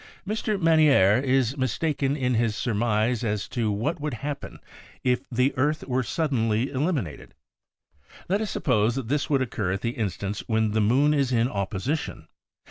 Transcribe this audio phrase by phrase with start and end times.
[0.27, 0.59] Mr.
[0.59, 4.57] Manierre is mistaken in his surmise as to what would happen
[5.03, 7.35] if the earth were suddenly eliminated.
[8.27, 11.31] Let us suppose that this would oc cur at the instant when the moon is
[11.31, 12.27] in opposition.